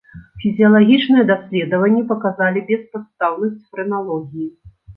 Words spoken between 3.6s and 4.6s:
фрэналогіі.